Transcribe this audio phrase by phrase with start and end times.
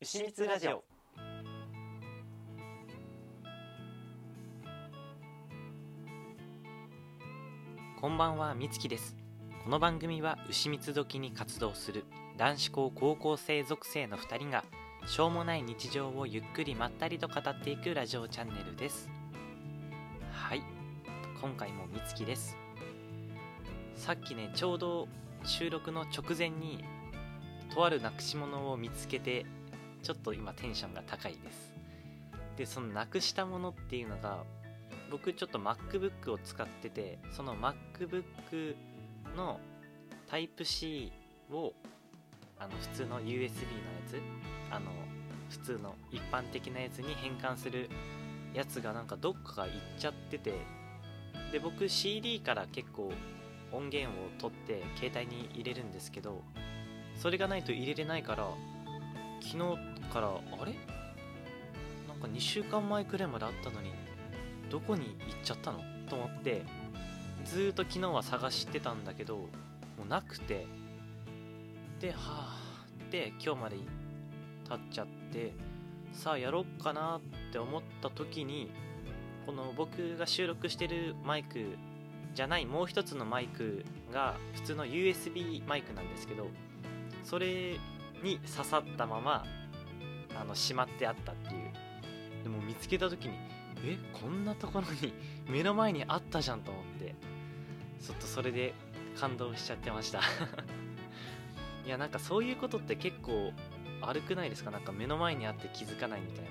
[0.00, 0.84] 牛蜜ラジオ。
[8.00, 9.16] こんばんはみつきです。
[9.64, 12.04] この番組は牛蜜時に活動する
[12.36, 14.64] 男子校高校生属性の2人が
[15.04, 19.10] しょうもない日常をゆっくりまったりと語っていくラジオチャンネルです。
[20.30, 20.62] はい。
[21.40, 22.56] 今回もみつきです。
[23.96, 25.08] さっきねちょうど
[25.42, 26.84] 収録の直前に
[27.74, 29.44] とあるなくし物を見つけて
[30.02, 31.74] ちょっと今テンションが高いです。
[32.56, 34.44] でそのなくしたものっていうのが
[35.10, 38.74] 僕ちょっと MacBook を使っててその MacBook
[39.36, 39.60] の
[40.30, 41.12] Type-C
[41.52, 41.72] を
[42.58, 43.50] あの普通の USB のや
[44.08, 44.20] つ
[44.70, 44.90] あの
[45.48, 47.88] 普通の一般的なやつに変換する
[48.54, 50.52] やつがなんかどっかが行っちゃってて
[51.52, 53.12] で僕 CD から結構
[53.72, 56.42] 音源を取って携帯に入れるんですけど
[57.16, 58.48] それがないと入れれないから
[59.40, 59.58] 昨日
[60.12, 60.72] からあれ？
[62.08, 63.90] なんか2週間前くらいまであったのに
[64.70, 65.80] どこに行っちゃったの？
[66.08, 66.64] と思って
[67.44, 69.46] ずーっと昨日は探してたんだけども
[70.04, 70.66] うなくて。
[72.00, 72.56] ではあ
[73.10, 73.76] で今日まで
[74.68, 75.52] 経っちゃって
[76.12, 77.20] さあやろっかなっ
[77.52, 78.70] て思った時に
[79.46, 81.76] この僕が収録してるマイク
[82.34, 86.46] じゃないもう一つのマイクが普通の USB マイクなんですけど
[87.24, 87.80] それ
[88.22, 89.44] に刺さったまま
[90.40, 91.72] あのしまってあったっていう。
[92.42, 93.34] でも見つけた時に
[93.84, 95.12] えこんなところに
[95.48, 97.14] 目の前にあったじゃんと思って
[98.00, 98.74] ちょっとそれで
[99.18, 100.20] 感動しちゃってました。
[101.84, 103.52] いやなんかそういうことって結構
[104.02, 104.70] 悪くないですか？
[104.70, 106.50] なんか目の前にあって気づかないみたいな。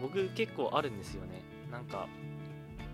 [0.00, 1.42] 僕結構あるんですよね。
[1.70, 2.06] なんか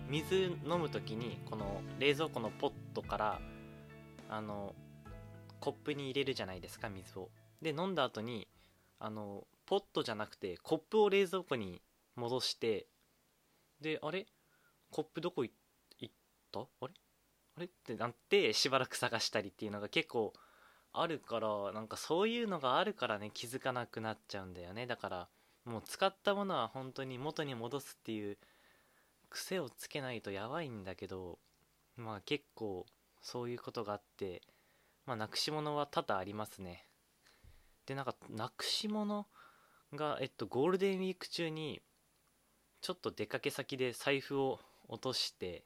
[0.09, 3.41] 水飲む時にこの冷蔵庫のポットから
[4.29, 4.75] あの
[5.59, 7.29] コップに入れるじゃないですか水を。
[7.63, 8.47] で飲んだ後に
[8.99, 11.81] あのポットじゃなくてコップを冷蔵庫に
[12.15, 12.85] 戻して
[13.81, 14.27] であれ？
[14.91, 16.09] コップどこ行っ
[16.51, 16.59] た？
[16.59, 16.93] あれ？
[17.57, 17.65] あれ？
[17.65, 20.33] ってなってしばらく探したりっていうのが結構
[20.91, 24.85] あるからなんかそういうのがあるからね気づかなくなっちゃうんだよね。
[24.85, 25.27] だから
[25.65, 28.37] もう使ったものは本当に元に戻すっていう
[29.29, 31.39] 癖をつけないとやばいんだけど
[31.97, 32.85] まあ結構
[33.21, 34.41] そういうことがあって
[35.05, 36.85] まあなくし物は多々ありますね。
[37.85, 39.27] でなんかなくし物
[39.93, 41.81] がえっとゴールデンウィーク中に
[42.81, 45.63] ちょっと出かけ先で財布を落として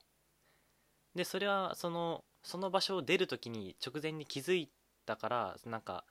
[1.15, 4.69] でそれはそのその場所を出る時に直前に気づい
[5.05, 6.05] たからなんか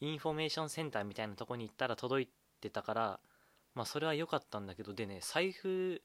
[0.00, 2.28] インフォメーションセンターみたいなとこに行ったら届い
[2.60, 3.20] てたから
[3.74, 6.02] まあそれは良かったんだけどでね財布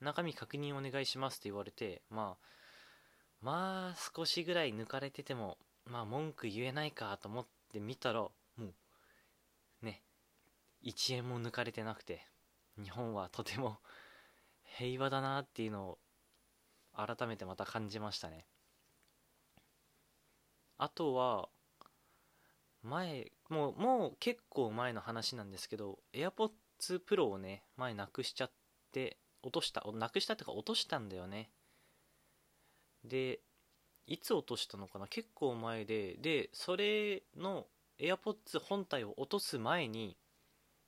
[0.00, 2.46] 中身確認お願いしますって言われてまあ
[3.40, 8.26] まあ少しぐらい抜かれててもまあ文句言えないかと思って見たら
[10.86, 12.24] 1円も抜かれてなくて
[12.82, 13.78] 日本はとても
[14.78, 15.98] 平和だなっていうのを
[16.94, 18.46] 改めてまた感じましたね。
[20.78, 21.48] あとは
[22.82, 26.50] 前もうもう結構前の話なんですけど AirPods
[27.04, 28.50] Pro をね前なくしちゃっ
[28.92, 31.50] て落としたなくしたっていうか落としたんだよね。
[33.04, 33.40] で
[34.06, 35.06] いつ落としたのかな？
[35.08, 37.66] 結構前ででそれの
[37.98, 40.16] AirPods 本体を落とす前に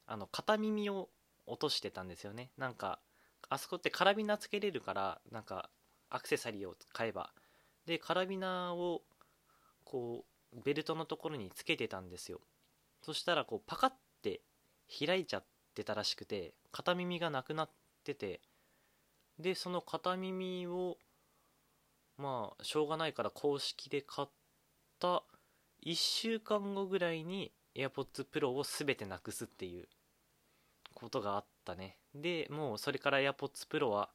[0.09, 1.11] あの片耳を
[1.47, 2.51] 落としてたんですよね。
[2.57, 2.99] なんか
[3.49, 5.71] あそこってカラビナつけれるからなんか
[6.11, 7.31] アクセサリーを買えば。
[7.87, 9.03] でカラビナを
[9.85, 12.41] こうベルトのところにつけてたんですよ。
[13.03, 13.93] そしたらこうパカッ
[14.23, 14.41] て
[15.07, 17.71] 開いちゃってたらしくて片耳がなくなっ
[18.03, 18.41] てて。
[19.39, 20.97] でその片耳を
[22.17, 24.29] まあしょうがないから公式で買っ
[24.99, 25.23] た
[25.87, 29.89] 1週間後ぐらいに AirPods Pro を全てなくすっていう
[31.01, 31.97] ことがあったね。
[32.15, 34.11] でもうそれから AirPods Pro は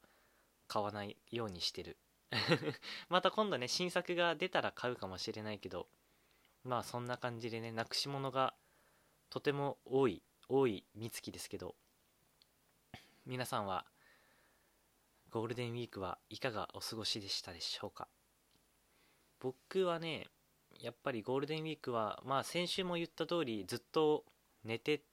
[0.67, 1.97] 買わないようにしてる。
[3.09, 5.87] また今度ね新作が出たら買うかもしれないけど
[6.63, 8.55] まあそんな感じでねなくし物が
[9.29, 11.75] とても多い多い美月ですけど
[13.25, 13.85] 皆さんは
[15.29, 18.07] ゴールデンウィークはいかがお過ごしでしたでしょうか？
[19.39, 20.27] 僕はね
[20.79, 24.25] やっぱりゴールデンウィークはまあ先週も言った通りずっと
[24.63, 25.03] 寝て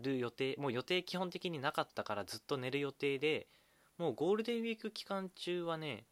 [0.00, 3.46] る予定もう予定基本的になかったからずっと寝る予定で
[3.98, 6.04] もうゴールデンウィーク期間中はね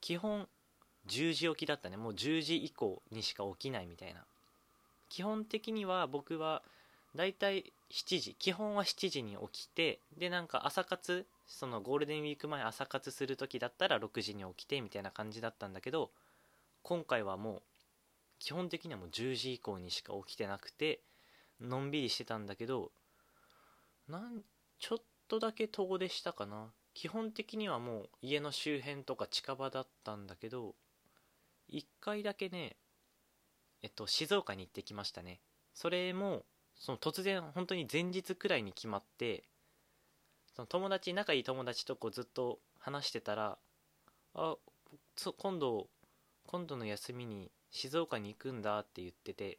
[0.00, 0.48] 基本
[1.06, 1.96] 10時起きだったね。
[1.96, 4.24] もう10時以降にしか起きないみたいな。
[5.08, 6.62] 基本的には僕は
[7.14, 8.34] だいたい7時。
[8.34, 16.10] 基本は7時に起きてでなんか朝活そのゴールデンウィーク前朝活する時だったら6時に起きてみたいな感じだったんだけど
[16.82, 17.62] 今回はもう
[18.40, 21.00] 基本的にはもう10時以降にしか起きてなくて
[21.60, 22.90] のんびりしてたんだけど
[24.08, 24.42] なん
[24.78, 24.98] ちょっ
[25.28, 26.72] とだけ遠出したかな。
[26.94, 30.74] 基本的にはもう家の周辺とか近場だったんだけど
[31.70, 32.76] 1回だけね
[33.82, 35.40] えっと静岡に行ってきましたね。
[35.74, 36.44] それも
[36.74, 39.44] その突然本当に前日くらいに決まって
[40.54, 43.58] その友達仲いい友達とこうずっと話してたら
[44.34, 44.56] あ
[45.16, 45.88] そ今度
[46.46, 49.58] 今度の休みに静岡に行くんだって言ってて。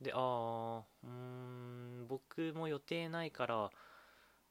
[0.00, 1.81] であーうん
[2.12, 3.70] 僕も予定ないから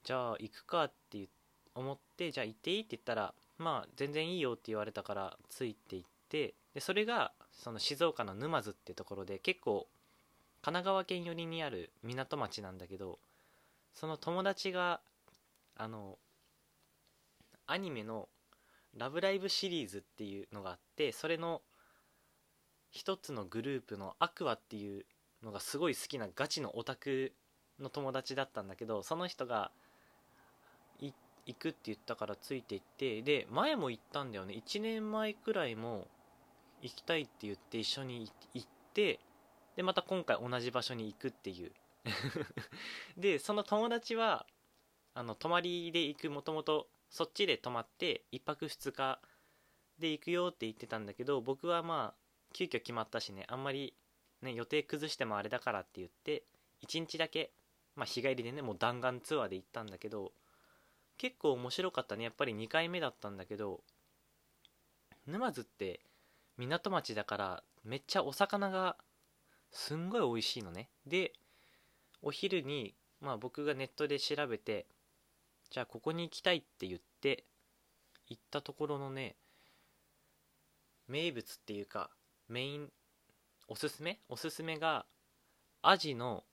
[0.04, 1.28] じゃあ行くかって
[1.76, 9.88] 思ってじゃあ行っていいって言ったらまあ全然いいよって言われたからついて行ってでそれがその静岡の沼津ってところで結構
[10.64, 13.20] 神奈川県寄りにある港町なんだけど
[13.94, 15.02] その友達が
[15.78, 16.18] あの
[17.68, 18.28] アニメの
[18.98, 21.62] 「ラブライブ!」シリーズっていうのがあってそれの
[22.90, 25.06] 一つのグループのアクアっていう
[25.44, 27.34] のがすごい好きなガチのオタク
[27.82, 29.72] の友達だったんだけどその人が
[31.46, 34.54] 行くって言ったからついて行ってで前も行ったんだよね。
[34.54, 36.08] 1年前くらいも
[36.82, 39.20] 行きたいって言って一緒に行って
[39.76, 41.72] でまた今回同じ場所に行くっていう。
[43.18, 44.46] でその友達は
[45.14, 49.20] あの泊まりで行くもともとそっちで泊まって1泊2日
[50.00, 52.22] で行くよって言ってたんだけど僕はまあ
[52.54, 53.94] 急遽決まったしねあんまり
[54.42, 56.44] ね予定崩してもあれだからって言って
[56.88, 57.52] 1日だけ
[58.02, 60.32] まあ日帰りでねもう弾丸ツアーで行ったんだけど
[61.20, 62.24] 結構面白かったね。
[62.24, 63.82] やっぱり2回目だったんだけど
[65.28, 66.00] 沼津って
[66.58, 68.96] 港町だからめっちゃお魚が
[69.70, 70.90] すんごい美味しいのね。
[71.06, 71.34] で
[72.24, 74.88] お昼にまあ僕がネットで調べて
[75.70, 77.44] じゃあここに行きたいって言って
[78.30, 79.36] 行ったところのね
[81.08, 82.10] 名物っていうか
[82.50, 82.90] メイン
[83.68, 84.18] おすすめ？
[84.28, 85.06] おすすめが
[85.84, 86.44] アジの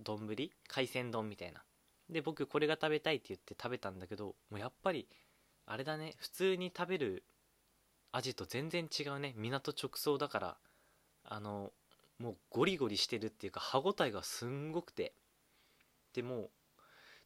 [0.00, 0.50] 丼？
[0.68, 1.62] 海鮮丼みたいな。
[2.10, 5.08] で僕これが食べたいって言って食べたんだけどもうやっぱり
[5.66, 6.14] あれだね。
[6.18, 7.24] 普通に食べる
[8.12, 9.34] アジと全然違うね。
[9.36, 10.56] 港直送だから
[11.24, 11.72] あの
[12.18, 15.12] もうゴリゴリしてるっていうか歯ごたえがすんごくて。
[16.14, 16.50] でもう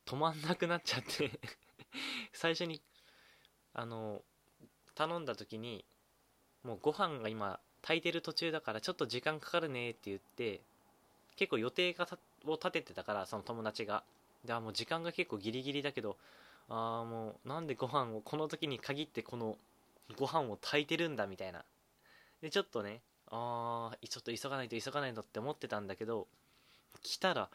[0.06, 1.38] 止まんなくなっちゃって。
[2.32, 2.81] 最初に
[3.72, 4.22] あの
[4.94, 5.84] 頼んだ時に
[6.62, 10.61] もうご飯が今炊いてる途中だからちょっと時間かかるねって言って
[11.37, 14.03] 結構予定が立っを立ててたからその友達が。
[14.45, 16.17] でもう時間が結構ギリギリだけど
[16.71, 19.59] ああもうなんでご飯をこの時に限ってこの
[20.17, 21.65] ご飯を炊いてるんだみたいな。
[22.41, 26.27] でちょっとねああちょっと急がないと急がないとって思ってたんだけど
[27.03, 27.51] 来たら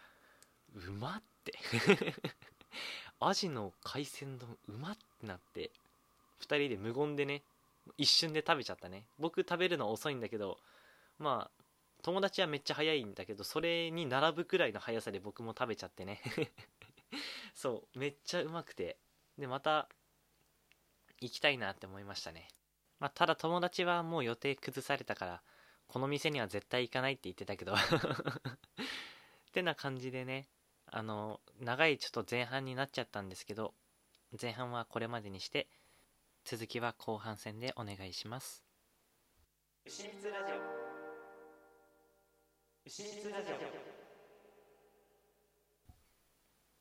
[0.76, 1.54] うまって。
[3.22, 5.72] アジの海鮮丼うまってなって
[6.42, 7.42] 2人で無言でね
[7.98, 9.06] 一瞬で食べちゃったね。
[9.18, 10.60] 僕食べるの遅いんだけど
[11.18, 11.65] まあ
[12.06, 16.22] 友達はめっちゃ早いんだけどそれに並ぶくらいの速さで僕も食べちゃってね。
[17.56, 19.00] そうめっちゃうまくて。
[19.40, 19.90] でまた
[21.20, 22.48] 行きたいなって思いましたね。
[23.00, 25.42] まあ、ただ友達はもう予定崩されたから
[25.88, 27.74] この店には絶対行かないって言ってたけど。
[27.74, 27.78] っ
[29.52, 30.48] てな感じでね
[30.86, 33.74] あの長いちょっと前半になっちゃったんですけど
[34.40, 35.68] 前半はこれまでにして
[36.44, 38.64] 続きは後半戦でお願いします。
[39.86, 40.75] 牛蜜ラジオ。
[42.88, 43.56] 牛蜜ラジオ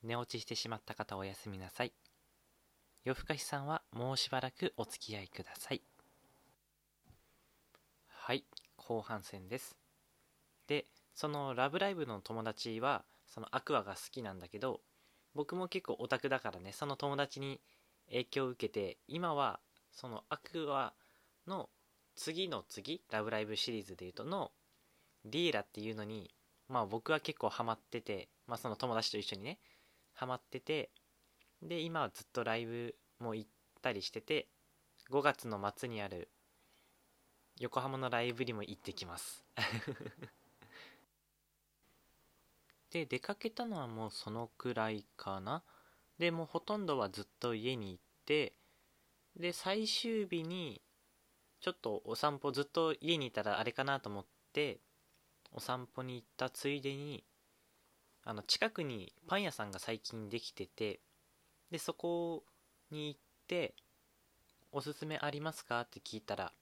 [0.06, 1.94] 寝落ちしてしまった方おやすみなさい
[3.04, 5.80] 夜更かしさんはもうしばらくお付き合いください
[8.06, 8.44] はい
[8.76, 9.78] 後半戦です
[10.66, 10.84] で
[11.14, 14.82] その「ラブライブ!」の友達はそのアクアが好きなんだけど
[15.34, 17.62] 僕も結構オタクだからねその友達に
[18.08, 19.58] 影響を受けて今は
[19.90, 20.92] そのアクア
[21.46, 21.70] の
[22.14, 24.52] 次の次「ラブライブ!」シリーズでいうとの
[25.24, 26.30] リーラっていうのに
[26.68, 29.58] まあ僕は結構ハマっててまあその友達と一緒にね
[30.14, 30.90] ハマってて
[31.62, 33.50] で今はずっとライブも行っ
[33.82, 34.48] たりしてて
[35.10, 36.28] 5月の末にある
[37.60, 39.44] 横浜のライブにも行ってきます。
[42.90, 45.62] で出かけたのはもうそのくらいかな。
[46.18, 48.54] でもうほとんどはずっと家に行って
[49.36, 50.80] で最終日に
[51.60, 54.80] ちょっとお散歩ずっと家にいたらあれかなと思って
[55.54, 57.24] お散歩に行ったついでに
[58.24, 61.00] あの近くにパン屋さんが最近できてて
[61.70, 62.44] でそこ
[62.90, 63.74] に行って
[64.72, 66.52] 「おすすめありますか?」って聞いたら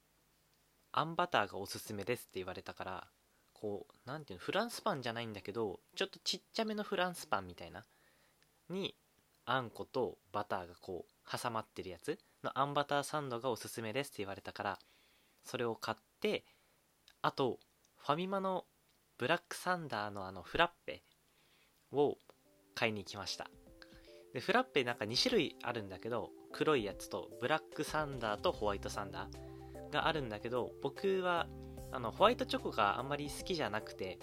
[0.92, 3.08] 「あんバターがおすすめです」って言われたから
[3.54, 7.84] こう何ていうのフランスパンじゃないんだけどちょっとちっちゃめのフランスパンみたいな
[8.68, 8.94] に
[9.44, 14.78] あんことバターがこう挟まってるやつのあんバターサンドがおすすめですって言われたから
[15.44, 16.44] それを買って
[17.22, 17.58] あと
[17.96, 18.66] ファミマの
[19.22, 21.04] ブラックサンダーのあのフラッペ
[21.92, 22.16] を
[22.74, 23.48] 買いに行きました。
[24.34, 31.46] でフラッペなんか2種類あるんだけど黒いやつとブラックサンダーとホワイトサンダーがあるんだけど僕は
[31.92, 34.18] あのホワイトチョコがあんまり好きじゃなくて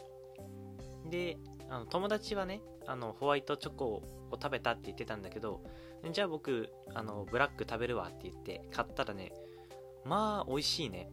[1.09, 1.37] で
[1.69, 4.03] あの友達はねあのホワイトチョコを
[4.33, 5.63] 食べたって言ってたんだけど
[6.11, 9.31] じゃあ僕あのブラック食べるわって言って買ったらね
[10.03, 11.09] まあ美味しいね。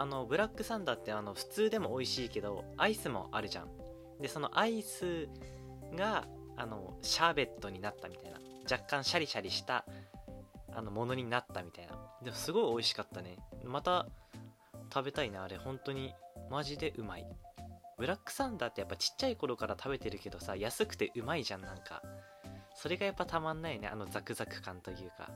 [0.00, 3.68] あのブラックサンダーってあの普通でも美味しいけどアイスもあるじゃん。
[4.18, 5.28] でそのアイス
[5.94, 6.24] が
[6.56, 8.38] あのシャーベットになったみたいな。
[8.70, 9.84] 若干シャリシャリした
[10.72, 11.92] あのものになったみたいな。
[12.24, 13.36] でもすごい美味しかったね。
[13.62, 14.06] また
[14.90, 15.58] 食べたいなあれ。
[15.58, 16.14] 本当に
[16.50, 17.26] マジでうまい。
[17.98, 22.00] ブラックサンダーってやっぱちっちゃい頃から食べてるけどさ安くてうまいじゃんなんか。
[22.74, 23.86] それがやっぱたまんないね。
[23.86, 25.28] あのザクザク感というか。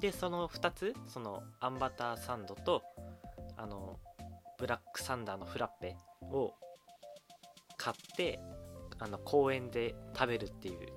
[0.00, 2.82] でその2つそのあんバターサンドと
[3.64, 3.98] あの
[4.58, 5.96] ブラックサンダーのフラッペ
[6.30, 6.52] を
[7.78, 8.38] 買って
[8.98, 10.88] あの公園で食べるっていう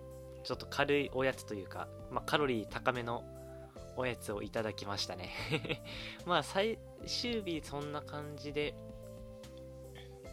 [0.44, 3.24] ちょっと軽いおやつというか、まあ、カロリー高めの
[3.96, 5.32] おやつをいただきましたね。
[6.28, 8.76] まあ最終日そんな感じで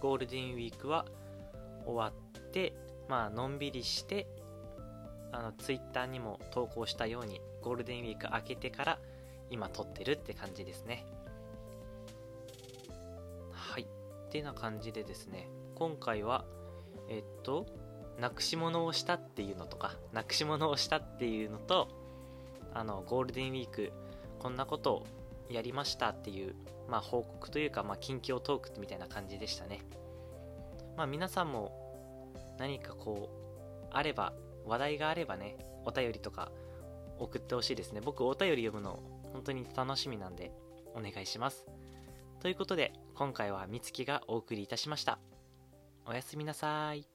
[0.01, 1.07] ゴールデンウィークは
[1.87, 2.75] 終わって
[3.09, 4.27] まあのんびりして
[5.31, 8.99] あのツイッターにも投稿したようにゴールデンウィーク明けてから
[9.51, 11.07] 今撮ってるって感じですね。
[14.35, 16.45] てな感じでですね今回は
[17.09, 17.67] えっと
[18.21, 21.89] なくし物をしたっていうのとかなくし物をしたっていうのと
[22.75, 23.93] あのゴールデンウィーク
[24.41, 25.07] こんなことを
[25.49, 26.57] やりましたっていう、
[26.89, 29.81] まあ、報告というか、まあ、近況トークみたいな感じでしたね。
[30.97, 34.33] まあ皆さんも何かこうあれば
[34.65, 36.51] 話題があればねお便りとか
[37.19, 38.01] 送ってほしいですね。
[38.01, 39.01] 僕お便り読むの
[39.33, 40.53] 本当に楽しみなんで
[40.95, 41.67] お願いします。
[42.45, 45.19] ということで今回はみつきがお送りいたしました。
[46.05, 47.14] おやすみなさい。